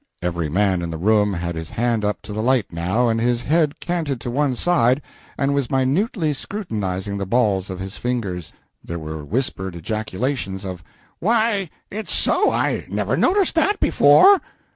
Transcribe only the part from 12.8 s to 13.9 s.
never noticed that